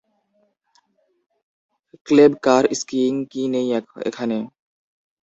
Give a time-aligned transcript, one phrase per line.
[2.05, 3.67] Cable car, skiing কী নেই
[3.75, 4.37] এখানে।